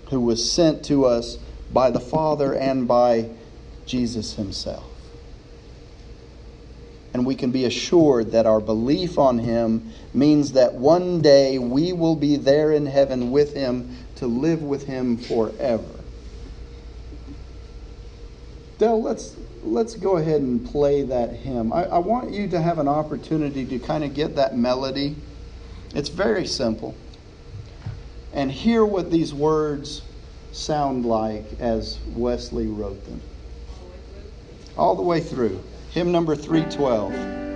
who 0.10 0.20
was 0.20 0.52
sent 0.52 0.84
to 0.86 1.06
us 1.06 1.38
by 1.72 1.90
the 1.90 2.00
Father 2.00 2.54
and 2.54 2.88
by 2.88 3.30
Jesus 3.86 4.36
himself. 4.36 4.86
And 7.14 7.26
we 7.26 7.36
can 7.36 7.52
be 7.52 7.66
assured 7.66 8.32
that 8.32 8.46
our 8.46 8.60
belief 8.60 9.18
on 9.18 9.40
him 9.40 9.92
means 10.14 10.52
that 10.52 10.74
one 10.76 11.22
day 11.22 11.58
we 11.58 11.94
will 11.94 12.16
be 12.16 12.36
there 12.36 12.72
in 12.72 12.86
heaven 12.86 13.32
with 13.32 13.54
him 13.54 13.96
to 14.18 14.28
live 14.28 14.62
with 14.62 14.86
him 14.86 15.18
forever. 15.18 15.84
Dell, 18.78 19.02
let's 19.02 19.36
let's 19.64 19.96
go 19.96 20.18
ahead 20.18 20.42
and 20.42 20.66
play 20.70 21.02
that 21.02 21.34
hymn. 21.34 21.74
I, 21.74 21.86
I 21.86 21.98
want 21.98 22.32
you 22.32 22.48
to 22.50 22.62
have 22.62 22.78
an 22.78 22.88
opportunity 22.88 23.66
to 23.66 23.80
kind 23.80 24.04
of 24.04 24.14
get 24.14 24.36
that 24.36 24.56
melody. 24.56 25.16
It's 25.96 26.10
very 26.10 26.46
simple 26.46 26.96
and 28.38 28.52
hear 28.52 28.86
what 28.86 29.10
these 29.10 29.34
words 29.34 30.04
sound 30.52 31.06
like 31.06 31.44
as 31.60 31.98
Wesley 32.16 32.68
wrote 32.68 33.04
them. 33.06 33.20
All 34.78 34.96
the 34.96 35.02
way 35.02 35.20
through. 35.20 35.60
Hymn 35.92 36.12
number 36.12 36.36
312. 36.36 37.47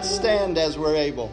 Let's 0.00 0.14
stand 0.14 0.56
as 0.56 0.78
we're 0.78 0.96
able. 0.96 1.30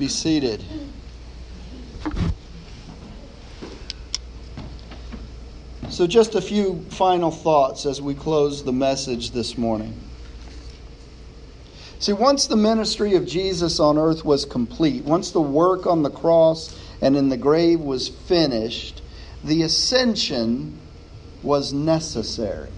Be 0.00 0.08
seated. 0.08 0.64
So, 5.90 6.06
just 6.06 6.34
a 6.34 6.40
few 6.40 6.86
final 6.88 7.30
thoughts 7.30 7.84
as 7.84 8.00
we 8.00 8.14
close 8.14 8.64
the 8.64 8.72
message 8.72 9.32
this 9.32 9.58
morning. 9.58 9.94
See, 11.98 12.14
once 12.14 12.46
the 12.46 12.56
ministry 12.56 13.14
of 13.14 13.26
Jesus 13.26 13.78
on 13.78 13.98
earth 13.98 14.24
was 14.24 14.46
complete, 14.46 15.04
once 15.04 15.32
the 15.32 15.42
work 15.42 15.86
on 15.86 16.02
the 16.02 16.10
cross 16.10 16.74
and 17.02 17.14
in 17.14 17.28
the 17.28 17.36
grave 17.36 17.80
was 17.80 18.08
finished, 18.08 19.02
the 19.44 19.62
ascension 19.62 20.78
was 21.42 21.74
necessary. 21.74 22.70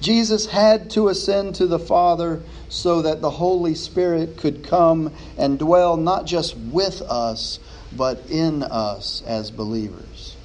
Jesus 0.00 0.46
had 0.46 0.90
to 0.90 1.08
ascend 1.08 1.56
to 1.56 1.66
the 1.66 1.78
Father 1.78 2.42
so 2.70 3.02
that 3.02 3.20
the 3.20 3.30
Holy 3.30 3.74
Spirit 3.74 4.38
could 4.38 4.64
come 4.64 5.12
and 5.36 5.58
dwell 5.58 5.96
not 5.96 6.24
just 6.24 6.56
with 6.56 7.02
us, 7.02 7.58
but 7.94 8.18
in 8.30 8.62
us 8.62 9.22
as 9.26 9.50
believers. 9.50 10.36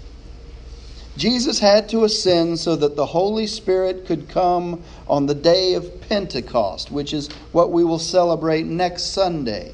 Jesus 1.15 1.59
had 1.59 1.87
to 1.89 2.03
ascend 2.03 2.59
so 2.59 2.75
that 2.75 2.97
the 2.97 3.05
Holy 3.05 3.47
Spirit 3.47 4.05
could 4.05 4.27
come 4.27 4.83
on 5.07 5.27
the 5.27 5.35
day 5.35 5.75
of 5.75 6.01
Pentecost, 6.01 6.91
which 6.91 7.13
is 7.13 7.29
what 7.53 7.71
we 7.71 7.85
will 7.85 7.99
celebrate 7.99 8.65
next 8.65 9.13
Sunday. 9.13 9.73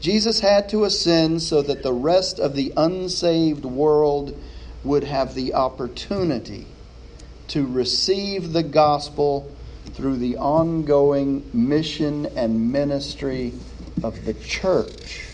Jesus 0.00 0.40
had 0.40 0.70
to 0.70 0.84
ascend 0.84 1.42
so 1.42 1.60
that 1.60 1.82
the 1.82 1.92
rest 1.92 2.38
of 2.38 2.54
the 2.54 2.72
unsaved 2.76 3.66
world 3.66 4.40
would 4.82 5.04
have 5.04 5.34
the 5.34 5.52
opportunity 5.52 6.66
to 7.48 7.66
receive 7.66 8.52
the 8.52 8.62
gospel 8.62 9.50
through 9.94 10.16
the 10.16 10.36
ongoing 10.36 11.48
mission 11.52 12.26
and 12.36 12.72
ministry 12.72 13.52
of 14.02 14.24
the 14.24 14.34
church. 14.34 15.24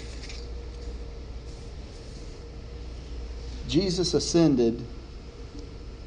Jesus 3.69 4.15
ascended, 4.15 4.85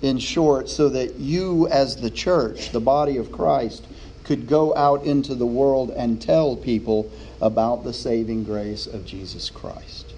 in 0.01 0.17
short, 0.19 0.69
so 0.69 0.89
that 0.89 1.15
you, 1.15 1.67
as 1.67 1.97
the 1.97 2.09
church, 2.09 2.71
the 2.71 2.79
body 2.79 3.17
of 3.17 3.31
Christ, 3.31 3.85
could 4.23 4.47
go 4.47 4.75
out 4.75 5.03
into 5.03 5.35
the 5.35 5.45
world 5.45 5.89
and 5.91 6.21
tell 6.21 6.55
people 6.55 7.11
about 7.41 7.83
the 7.83 7.93
saving 7.93 8.43
grace 8.43 8.85
of 8.85 9.05
Jesus 9.05 9.49
Christ. 9.49 10.13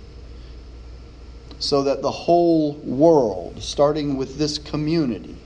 So 1.59 1.83
that 1.83 2.01
the 2.01 2.11
whole 2.11 2.73
world, 2.75 3.61
starting 3.61 4.17
with 4.17 4.37
this 4.37 4.57
community, 4.57 5.38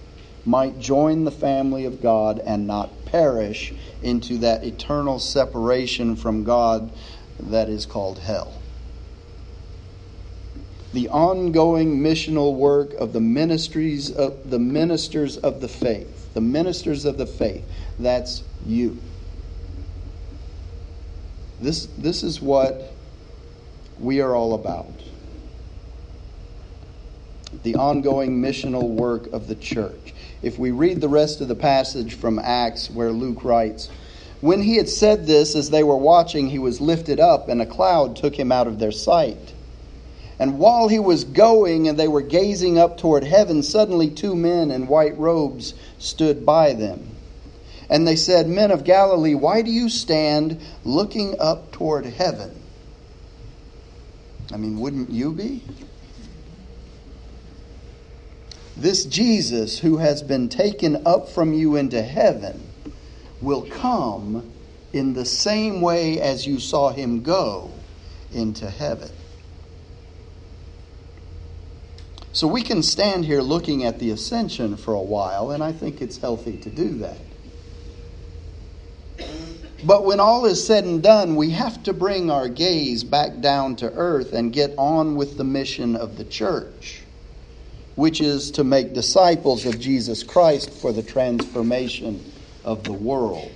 might 0.46 0.80
join 0.80 1.24
the 1.24 1.32
family 1.32 1.86
of 1.86 2.02
God 2.02 2.40
and 2.40 2.68
not 2.68 3.06
perish 3.06 3.74
into 4.02 4.38
that 4.40 4.64
eternal 4.64 5.20
separation 5.20 6.16
from 6.16 6.44
God 6.44 6.92
that 7.40 7.70
is 7.70 7.86
called 7.86 8.20
hell. 8.20 8.60
The 10.92 11.10
ongoing 11.10 12.00
missional 12.00 12.56
work 12.56 12.94
of 12.94 13.14
the 13.14 13.22
ministries 13.22 14.12
of 14.12 14.50
the 14.50 14.60
ministers 14.60 15.38
of 15.38 15.60
the 15.60 15.68
faith, 15.68 16.34
the 16.34 16.42
ministers 16.42 17.06
of 17.06 17.18
the 17.18 17.26
faith, 17.26 17.64
that's 17.98 18.44
you. 18.66 19.00
This, 21.60 21.86
this 21.98 22.24
is 22.24 22.42
what 22.42 22.94
we 24.00 24.22
are 24.22 24.36
all 24.36 24.54
about. 24.54 24.92
The 27.64 27.76
ongoing 27.76 28.42
missional 28.42 28.90
work 28.90 29.28
of 29.28 29.48
the 29.48 29.56
church 29.56 30.14
if 30.44 30.60
we 30.60 30.72
read 30.72 31.00
the 31.00 31.10
rest 31.10 31.40
of 31.42 31.48
the 31.48 31.56
passage 31.56 32.14
from 32.14 32.38
Acts 32.38 32.92
where 32.92 33.12
Luke 33.12 33.44
writes, 33.46 33.90
When 34.42 34.62
he 34.62 34.76
had 34.76 34.90
said 34.90 35.26
this, 35.26 35.56
as 35.56 35.70
they 35.70 35.84
were 35.84 35.98
watching, 35.98 36.50
he 36.50 36.60
was 36.60 36.82
lifted 36.82 37.20
up, 37.20 37.48
and 37.48 37.62
a 37.62 37.66
cloud 37.66 38.18
took 38.18 38.38
him 38.38 38.52
out 38.52 38.68
of 38.68 38.78
their 38.78 38.92
sight. 38.92 39.54
And 40.38 40.60
while 40.60 40.90
he 40.90 41.00
was 41.00 41.24
going 41.24 41.88
and 41.88 41.98
they 41.98 42.10
were 42.10 42.22
gazing 42.22 42.78
up 42.78 42.98
toward 42.98 43.24
heaven, 43.24 43.64
suddenly 43.64 44.10
two 44.10 44.36
men 44.36 44.70
in 44.70 44.88
white 44.88 45.18
robes 45.18 45.74
stood 45.98 46.46
by 46.46 46.74
them. 46.74 47.08
And 47.90 48.06
they 48.06 48.18
said, 48.18 48.48
Men 48.48 48.72
of 48.72 48.84
Galilee, 48.84 49.36
why 49.36 49.62
do 49.62 49.72
you 49.72 49.88
stand 49.88 50.60
looking 50.84 51.40
up 51.40 51.72
toward 51.72 52.06
heaven? 52.06 52.60
I 54.52 54.58
mean, 54.58 54.80
wouldn't 54.80 55.10
you 55.12 55.32
be? 55.32 55.64
This 58.76 59.06
Jesus 59.06 59.80
who 59.80 59.98
has 59.98 60.24
been 60.24 60.50
taken 60.50 61.06
up 61.06 61.30
from 61.30 61.54
you 61.54 61.76
into 61.76 62.02
heaven 62.02 62.68
will 63.42 63.64
come 63.64 64.52
in 64.92 65.14
the 65.14 65.26
same 65.26 65.82
way 65.82 66.20
as 66.20 66.48
you 66.48 66.60
saw 66.60 66.92
him 66.92 67.22
go 67.22 67.72
into 68.34 68.70
heaven. 68.70 69.12
So 72.32 72.48
we 72.48 72.64
can 72.64 72.82
stand 72.82 73.26
here 73.26 73.42
looking 73.42 73.84
at 73.84 74.00
the 74.00 74.10
ascension 74.10 74.76
for 74.76 74.96
a 74.96 75.02
while, 75.02 75.52
and 75.52 75.64
I 75.64 75.72
think 75.72 76.02
it's 76.02 76.18
healthy 76.18 76.58
to 76.58 76.70
do 76.70 76.98
that. 76.98 77.18
But 79.86 80.04
when 80.04 80.20
all 80.20 80.46
is 80.46 80.66
said 80.66 80.86
and 80.86 81.04
done, 81.04 81.36
we 81.36 81.52
have 81.52 81.84
to 81.84 81.94
bring 81.94 82.32
our 82.32 82.48
gaze 82.48 83.04
back 83.04 83.40
down 83.42 83.76
to 83.78 83.92
earth 83.92 84.34
and 84.34 84.52
get 84.52 84.74
on 84.78 85.16
with 85.16 85.38
the 85.38 85.44
mission 85.44 85.96
of 85.96 86.18
the 86.18 86.24
church 86.24 87.04
which 87.96 88.22
is 88.22 88.52
to 88.52 88.64
make 88.64 88.94
disciples 88.94 89.66
of 89.66 89.80
Jesus 89.80 90.24
Christ 90.24 90.72
for 90.72 90.92
the 90.92 91.04
transformation 91.04 92.32
of 92.64 92.84
the 92.84 92.94
world. 92.94 93.52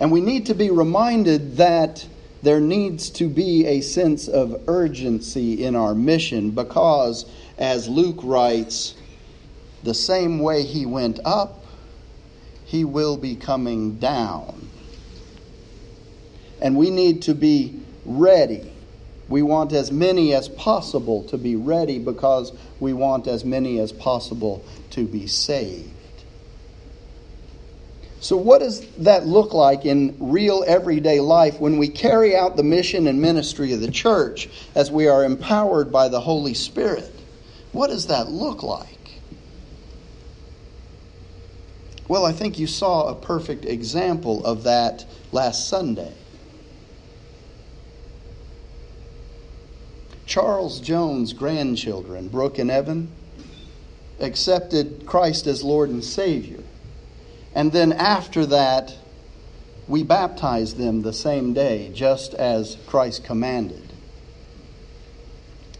And 0.00 0.10
we 0.12 0.20
need 0.20 0.46
to 0.46 0.54
be 0.54 0.70
reminded 0.70 1.56
that 1.56 2.06
there 2.42 2.60
needs 2.60 3.10
to 3.10 3.28
be 3.28 3.66
a 3.66 3.80
sense 3.80 4.28
of 4.28 4.62
urgency 4.68 5.64
in 5.64 5.74
our 5.74 5.94
mission 5.94 6.50
because, 6.50 7.26
as 7.58 7.88
Luke 7.88 8.20
writes, 8.22 8.94
the 9.82 9.94
same 9.94 10.38
way 10.38 10.62
he 10.62 10.86
went 10.86 11.18
up, 11.24 11.64
he 12.64 12.84
will 12.84 13.16
be 13.16 13.34
coming 13.34 13.96
down. 13.96 14.68
And 16.60 16.76
we 16.76 16.90
need 16.90 17.22
to 17.22 17.34
be 17.34 17.80
ready 18.04 18.72
we 19.28 19.42
want 19.42 19.72
as 19.72 19.92
many 19.92 20.34
as 20.34 20.48
possible 20.48 21.22
to 21.24 21.36
be 21.36 21.54
ready 21.54 21.98
because 21.98 22.52
we 22.80 22.92
want 22.92 23.26
as 23.26 23.44
many 23.44 23.78
as 23.78 23.92
possible 23.92 24.64
to 24.90 25.06
be 25.06 25.26
saved. 25.26 25.92
So, 28.20 28.36
what 28.36 28.58
does 28.60 28.80
that 28.96 29.26
look 29.26 29.54
like 29.54 29.84
in 29.84 30.16
real 30.18 30.64
everyday 30.66 31.20
life 31.20 31.60
when 31.60 31.78
we 31.78 31.88
carry 31.88 32.34
out 32.34 32.56
the 32.56 32.64
mission 32.64 33.06
and 33.06 33.22
ministry 33.22 33.72
of 33.72 33.80
the 33.80 33.90
church 33.90 34.48
as 34.74 34.90
we 34.90 35.06
are 35.06 35.24
empowered 35.24 35.92
by 35.92 36.08
the 36.08 36.20
Holy 36.20 36.54
Spirit? 36.54 37.12
What 37.70 37.88
does 37.88 38.08
that 38.08 38.28
look 38.28 38.62
like? 38.62 38.88
Well, 42.08 42.24
I 42.24 42.32
think 42.32 42.58
you 42.58 42.66
saw 42.66 43.08
a 43.08 43.14
perfect 43.14 43.66
example 43.66 44.44
of 44.44 44.64
that 44.64 45.04
last 45.30 45.68
Sunday. 45.68 46.14
Charles 50.28 50.78
Jones' 50.80 51.32
grandchildren, 51.32 52.28
Brooke 52.28 52.58
and 52.58 52.70
Evan, 52.70 53.08
accepted 54.20 55.06
Christ 55.06 55.46
as 55.46 55.64
Lord 55.64 55.88
and 55.88 56.04
Savior. 56.04 56.62
And 57.54 57.72
then 57.72 57.94
after 57.94 58.44
that, 58.44 58.94
we 59.88 60.02
baptized 60.02 60.76
them 60.76 61.00
the 61.00 61.14
same 61.14 61.54
day, 61.54 61.90
just 61.94 62.34
as 62.34 62.76
Christ 62.86 63.24
commanded. 63.24 63.90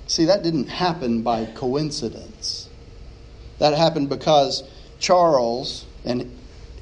See, 0.06 0.24
that 0.24 0.42
didn't 0.42 0.68
happen 0.68 1.20
by 1.20 1.44
coincidence. 1.44 2.70
That 3.58 3.74
happened 3.74 4.08
because 4.08 4.62
Charles, 4.98 5.84
and 6.06 6.34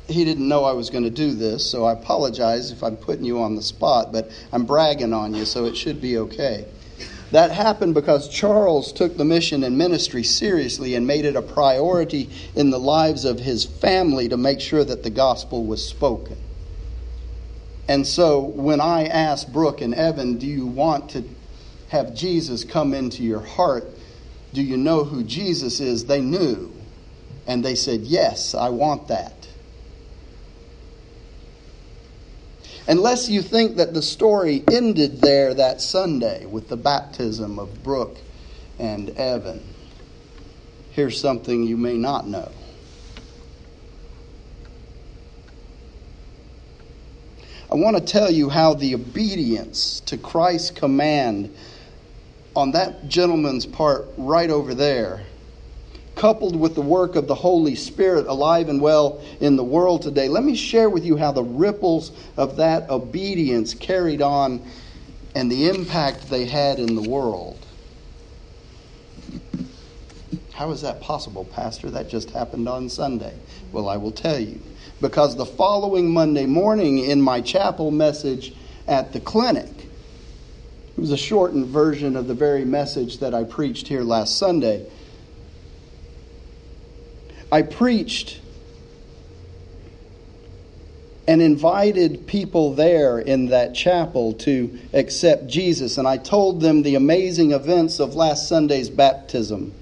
he 0.07 0.25
didn't 0.25 0.47
know 0.47 0.63
I 0.63 0.73
was 0.73 0.89
going 0.89 1.03
to 1.03 1.11
do 1.11 1.35
this, 1.35 1.69
so 1.69 1.85
I 1.85 1.95
apologize 1.95 2.71
if 2.71 2.85
I'm 2.85 2.97
putting 2.97 3.25
you 3.25 3.43
on 3.43 3.57
the 3.57 3.63
spot, 3.63 4.13
but 4.13 4.31
I'm 4.53 4.67
bragging 4.67 5.13
on 5.13 5.35
you, 5.35 5.45
so 5.45 5.65
it 5.65 5.77
should 5.77 6.01
be 6.01 6.19
okay. 6.19 6.65
That 7.33 7.51
happened 7.51 7.95
because 7.95 8.29
Charles 8.29 8.93
took 8.93 9.17
the 9.17 9.25
mission 9.25 9.65
and 9.65 9.77
ministry 9.77 10.23
seriously 10.23 10.95
and 10.95 11.07
made 11.07 11.25
it 11.25 11.37
a 11.37 11.43
priority 11.43 12.31
in 12.55 12.71
the 12.71 12.79
lives 12.79 13.25
of 13.25 13.41
his 13.41 13.65
family 13.65 14.29
to 14.29 14.37
make 14.37 14.61
sure 14.61 14.85
that 14.85 15.03
the 15.03 15.11
gospel 15.11 15.65
was 15.65 15.87
spoken. 15.87 16.37
And 17.89 18.07
so 18.07 18.41
when 18.41 18.81
I 18.81 19.07
asked 19.07 19.53
Brooke 19.53 19.81
and 19.81 19.95
Evan, 19.95 20.39
Do 20.39 20.47
you 20.47 20.67
want 20.67 21.11
to 21.11 21.25
have 21.89 22.15
Jesus 22.15 22.65
come 22.65 22.95
into 22.95 23.23
your 23.23 23.41
heart? 23.41 23.89
Do 24.53 24.63
you 24.63 24.77
know 24.77 25.05
who 25.05 25.23
Jesus 25.23 25.81
is? 25.81 26.07
They 26.07 26.21
knew. 26.21 26.73
And 27.47 27.65
they 27.65 27.75
said, 27.75 28.03
Yes, 28.03 28.55
I 28.55 28.71
want 28.71 29.09
that. 29.09 29.49
Unless 32.89 33.29
you 33.29 33.43
think 33.43 33.77
that 33.77 33.95
the 33.95 34.03
story 34.03 34.63
ended 34.71 35.21
there 35.21 35.55
that 35.55 35.81
Sunday 35.81 36.47
with 36.47 36.69
the 36.69 36.77
baptism 36.77 37.59
of 37.59 37.83
Brooke 37.83 38.19
and 38.79 39.11
Evan. 39.11 39.63
Here's 40.93 41.21
something 41.21 41.65
you 41.65 41.77
may 41.77 41.97
not 41.97 42.29
know. 42.29 42.51
I 47.71 47.75
want 47.75 47.97
to 47.97 48.03
tell 48.03 48.31
you 48.31 48.49
how 48.49 48.75
the 48.75 48.95
obedience 48.95 50.01
to 50.07 50.17
Christ's 50.17 50.71
command 50.71 51.55
on 52.55 52.71
that 52.71 53.09
gentleman's 53.09 53.67
part 53.67 54.07
right 54.17 54.49
over 54.49 54.75
there 54.75 55.27
coupled 56.17 56.57
with 56.57 56.75
the 56.75 56.83
work 56.83 57.15
of 57.15 57.29
the 57.29 57.35
Holy 57.35 57.77
Spirit 57.77 58.27
alive 58.27 58.69
and 58.69 58.81
well 58.81 59.23
in 59.39 59.55
the 59.55 59.65
world 59.65 60.03
today, 60.03 60.29
let 60.29 60.43
me 60.43 60.57
share 60.57 60.91
with 60.91 61.05
you 61.05 61.17
how 61.17 61.31
the 61.31 61.45
ripples 61.45 62.11
of 62.37 62.57
that 62.57 62.91
obedience 62.91 63.75
carried 63.75 64.23
on 64.23 64.61
and 65.35 65.53
the 65.53 65.69
impact 65.69 66.29
they 66.29 66.47
had 66.47 66.81
in 66.81 66.97
the 66.97 67.09
world. 67.09 67.59
How 70.53 70.71
is 70.71 70.81
that 70.81 71.03
possible, 71.03 71.45
Pastor? 71.45 71.91
That 71.91 72.09
just 72.09 72.31
happened 72.31 72.67
on 72.67 72.89
Sunday. 72.89 73.35
Well, 73.73 73.91
I 73.91 73.99
will 73.99 74.11
tell 74.11 74.41
you. 74.41 74.59
Because 75.03 75.37
the 75.37 75.45
following 75.45 76.11
Monday 76.11 76.47
morning, 76.47 76.99
in 76.99 77.21
my 77.21 77.43
chapel 77.43 77.91
message 77.91 78.55
at 78.89 79.13
the 79.13 79.21
clinic, 79.21 79.69
it 79.69 81.01
was 81.01 81.11
a 81.11 81.17
shortened 81.19 81.67
version 81.67 82.17
of 82.17 82.27
the 82.27 82.33
very 82.33 82.65
message 82.65 83.19
that 83.19 83.35
I 83.35 83.45
preached 83.45 83.89
here 83.89 84.01
last 84.01 84.39
Sunday. 84.39 84.87
I 87.57 87.63
preached 87.63 88.39
and 91.27 91.41
invited 91.41 92.27
people 92.27 92.75
there 92.75 93.19
in 93.19 93.47
that 93.47 93.75
chapel 93.75 94.35
to 94.35 94.79
accept 94.93 95.47
Jesus. 95.47 95.97
And 95.97 96.07
I 96.07 96.19
told 96.19 96.61
them 96.61 96.83
the 96.83 96.97
amazing 96.97 97.53
events 97.53 97.99
of 97.99 98.15
last 98.15 98.47
Sunday's 98.47 98.91
baptism. 98.91 99.73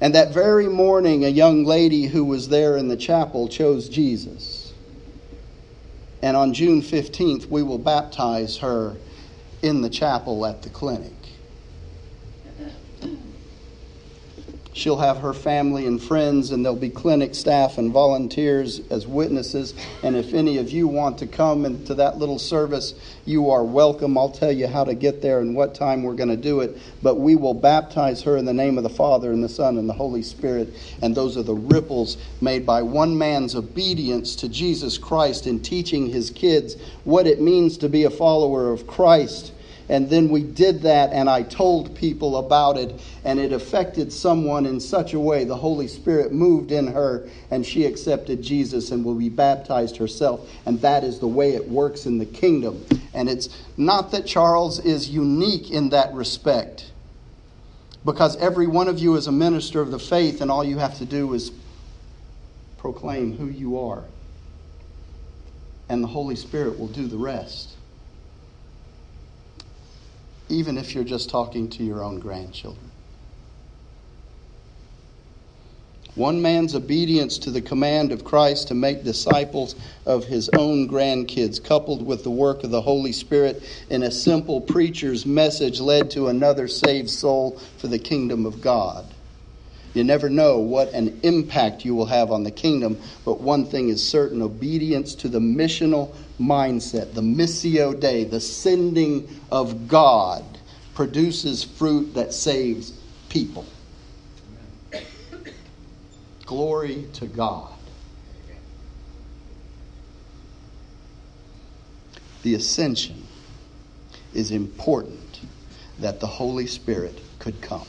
And 0.00 0.14
that 0.14 0.32
very 0.32 0.66
morning, 0.66 1.26
a 1.26 1.28
young 1.28 1.66
lady 1.66 2.06
who 2.06 2.24
was 2.24 2.48
there 2.48 2.74
in 2.74 2.88
the 2.88 2.96
chapel 2.96 3.48
chose 3.48 3.90
Jesus. 3.90 4.72
And 6.22 6.38
on 6.38 6.54
June 6.54 6.80
15th, 6.80 7.50
we 7.50 7.62
will 7.62 7.76
baptize 7.76 8.56
her 8.60 8.96
in 9.60 9.82
the 9.82 9.90
chapel 9.90 10.46
at 10.46 10.62
the 10.62 10.70
clinic. 10.70 11.12
She'll 14.76 14.96
have 14.96 15.18
her 15.18 15.32
family 15.32 15.86
and 15.86 16.02
friends, 16.02 16.50
and 16.50 16.64
there'll 16.64 16.76
be 16.76 16.90
clinic 16.90 17.36
staff 17.36 17.78
and 17.78 17.92
volunteers 17.92 18.80
as 18.90 19.06
witnesses. 19.06 19.72
And 20.02 20.16
if 20.16 20.34
any 20.34 20.58
of 20.58 20.72
you 20.72 20.88
want 20.88 21.18
to 21.18 21.28
come 21.28 21.64
into 21.64 21.94
that 21.94 22.18
little 22.18 22.40
service, 22.40 22.92
you 23.24 23.50
are 23.50 23.62
welcome. 23.62 24.18
I'll 24.18 24.32
tell 24.32 24.50
you 24.50 24.66
how 24.66 24.82
to 24.82 24.94
get 24.94 25.22
there 25.22 25.38
and 25.38 25.54
what 25.54 25.76
time 25.76 26.02
we're 26.02 26.16
going 26.16 26.28
to 26.30 26.36
do 26.36 26.58
it. 26.58 26.76
But 27.04 27.20
we 27.20 27.36
will 27.36 27.54
baptize 27.54 28.22
her 28.22 28.36
in 28.36 28.46
the 28.46 28.52
name 28.52 28.76
of 28.76 28.82
the 28.82 28.90
Father, 28.90 29.30
and 29.30 29.44
the 29.44 29.48
Son, 29.48 29.78
and 29.78 29.88
the 29.88 29.94
Holy 29.94 30.24
Spirit. 30.24 30.74
And 31.00 31.14
those 31.14 31.36
are 31.36 31.44
the 31.44 31.54
ripples 31.54 32.16
made 32.40 32.66
by 32.66 32.82
one 32.82 33.16
man's 33.16 33.54
obedience 33.54 34.34
to 34.36 34.48
Jesus 34.48 34.98
Christ 34.98 35.46
in 35.46 35.60
teaching 35.60 36.08
his 36.08 36.30
kids 36.30 36.74
what 37.04 37.28
it 37.28 37.40
means 37.40 37.78
to 37.78 37.88
be 37.88 38.02
a 38.02 38.10
follower 38.10 38.72
of 38.72 38.88
Christ 38.88 39.52
and 39.88 40.08
then 40.08 40.30
we 40.30 40.42
did 40.42 40.82
that, 40.82 41.12
and 41.12 41.28
I 41.28 41.42
told 41.42 41.94
people 41.94 42.38
about 42.38 42.78
it, 42.78 43.00
and 43.24 43.38
it 43.38 43.52
affected 43.52 44.12
someone 44.12 44.64
in 44.64 44.80
such 44.80 45.12
a 45.12 45.20
way. 45.20 45.44
The 45.44 45.56
Holy 45.56 45.88
Spirit 45.88 46.32
moved 46.32 46.72
in 46.72 46.86
her, 46.86 47.28
and 47.50 47.66
she 47.66 47.84
accepted 47.84 48.42
Jesus 48.42 48.90
and 48.90 49.04
will 49.04 49.14
be 49.14 49.28
baptized 49.28 49.98
herself. 49.98 50.48
And 50.64 50.80
that 50.80 51.04
is 51.04 51.18
the 51.18 51.28
way 51.28 51.52
it 51.54 51.68
works 51.68 52.06
in 52.06 52.18
the 52.18 52.26
kingdom. 52.26 52.84
And 53.12 53.28
it's 53.28 53.48
not 53.76 54.10
that 54.12 54.26
Charles 54.26 54.78
is 54.80 55.10
unique 55.10 55.70
in 55.70 55.90
that 55.90 56.14
respect, 56.14 56.90
because 58.04 58.36
every 58.36 58.66
one 58.66 58.88
of 58.88 58.98
you 58.98 59.16
is 59.16 59.26
a 59.26 59.32
minister 59.32 59.80
of 59.80 59.90
the 59.90 59.98
faith, 59.98 60.40
and 60.40 60.50
all 60.50 60.64
you 60.64 60.78
have 60.78 60.96
to 60.98 61.04
do 61.04 61.34
is 61.34 61.52
proclaim 62.78 63.36
who 63.36 63.46
you 63.46 63.78
are. 63.78 64.04
And 65.90 66.02
the 66.02 66.08
Holy 66.08 66.36
Spirit 66.36 66.78
will 66.78 66.88
do 66.88 67.06
the 67.06 67.18
rest 67.18 67.73
even 70.48 70.78
if 70.78 70.94
you're 70.94 71.04
just 71.04 71.30
talking 71.30 71.68
to 71.70 71.84
your 71.84 72.02
own 72.02 72.18
grandchildren. 72.18 72.90
One 76.14 76.40
man's 76.40 76.76
obedience 76.76 77.38
to 77.38 77.50
the 77.50 77.60
command 77.60 78.12
of 78.12 78.24
Christ 78.24 78.68
to 78.68 78.74
make 78.74 79.02
disciples 79.02 79.74
of 80.06 80.24
his 80.24 80.48
own 80.50 80.88
grandkids, 80.88 81.62
coupled 81.62 82.06
with 82.06 82.22
the 82.22 82.30
work 82.30 82.62
of 82.62 82.70
the 82.70 82.82
Holy 82.82 83.10
Spirit 83.10 83.64
in 83.90 84.04
a 84.04 84.12
simple 84.12 84.60
preacher's 84.60 85.26
message, 85.26 85.80
led 85.80 86.12
to 86.12 86.28
another 86.28 86.68
saved 86.68 87.10
soul 87.10 87.58
for 87.78 87.88
the 87.88 87.98
kingdom 87.98 88.46
of 88.46 88.60
God. 88.60 89.06
You 89.92 90.04
never 90.04 90.28
know 90.30 90.58
what 90.58 90.92
an 90.92 91.18
impact 91.24 91.84
you 91.84 91.96
will 91.96 92.06
have 92.06 92.30
on 92.30 92.44
the 92.44 92.50
kingdom, 92.50 92.98
but 93.24 93.40
one 93.40 93.64
thing 93.64 93.88
is 93.88 94.06
certain 94.06 94.40
obedience 94.40 95.16
to 95.16 95.28
the 95.28 95.40
missional 95.40 96.14
mindset, 96.38 97.14
the 97.14 97.20
missio 97.20 97.98
dei, 97.98 98.24
the 98.24 98.40
sending 98.40 99.28
of 99.50 99.88
God, 99.88 100.44
produces 100.94 101.64
fruit 101.64 102.14
that 102.14 102.32
saves 102.32 102.92
people. 103.28 103.66
Glory 106.46 107.06
to 107.14 107.26
God. 107.26 107.70
The 112.42 112.54
ascension 112.54 113.26
is 114.34 114.50
important 114.50 115.40
that 115.98 116.20
the 116.20 116.26
Holy 116.26 116.66
Spirit 116.66 117.18
could 117.38 117.62
come, 117.62 117.86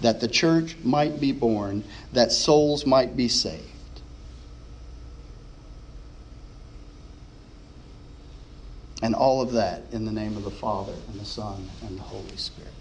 that 0.00 0.20
the 0.20 0.28
church 0.28 0.76
might 0.84 1.18
be 1.18 1.32
born, 1.32 1.82
that 2.12 2.30
souls 2.30 2.86
might 2.86 3.16
be 3.16 3.28
saved. 3.28 3.64
And 9.02 9.14
all 9.14 9.42
of 9.42 9.52
that 9.52 9.88
in 9.92 10.06
the 10.06 10.12
name 10.12 10.36
of 10.36 10.44
the 10.44 10.50
Father, 10.50 11.04
and 11.08 11.20
the 11.20 11.26
Son, 11.26 11.72
and 11.82 11.98
the 11.98 12.04
Holy 12.04 12.36
Spirit. 12.36 12.79